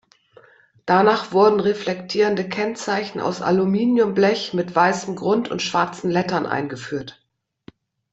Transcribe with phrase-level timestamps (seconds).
[0.87, 7.21] Danach wurden reflektierende Kennzeichen aus Aluminiumblech mit weißem Grund und schwarzen Lettern eingeführt.